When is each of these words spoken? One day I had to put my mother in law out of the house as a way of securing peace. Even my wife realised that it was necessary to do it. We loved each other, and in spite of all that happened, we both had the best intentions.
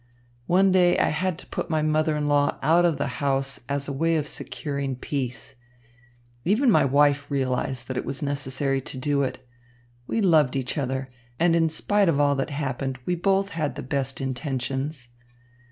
One 0.47 0.71
day 0.71 0.97
I 0.97 1.09
had 1.09 1.37
to 1.37 1.45
put 1.45 1.69
my 1.69 1.83
mother 1.83 2.17
in 2.17 2.27
law 2.27 2.57
out 2.63 2.85
of 2.85 2.97
the 2.97 3.05
house 3.21 3.59
as 3.69 3.87
a 3.87 3.93
way 3.93 4.15
of 4.15 4.25
securing 4.27 4.95
peace. 4.95 5.53
Even 6.43 6.71
my 6.71 6.83
wife 6.83 7.29
realised 7.29 7.87
that 7.87 7.97
it 7.97 8.03
was 8.03 8.23
necessary 8.23 8.81
to 8.81 8.97
do 8.97 9.21
it. 9.21 9.47
We 10.07 10.19
loved 10.19 10.55
each 10.55 10.75
other, 10.75 11.07
and 11.39 11.55
in 11.55 11.69
spite 11.69 12.09
of 12.09 12.19
all 12.19 12.33
that 12.37 12.49
happened, 12.49 12.97
we 13.05 13.13
both 13.13 13.49
had 13.51 13.75
the 13.75 13.83
best 13.83 14.19
intentions. 14.19 15.09